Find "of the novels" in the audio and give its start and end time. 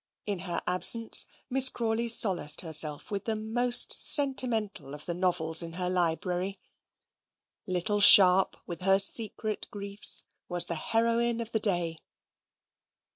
4.95-5.61